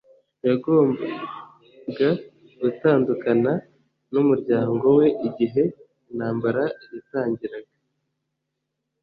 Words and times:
Yagombaga 0.47 2.09
gutandukana 2.61 3.51
numuryango 4.11 4.85
we 4.97 5.07
igihe 5.27 5.63
intambara 6.11 6.63
yatangiraga 6.93 7.73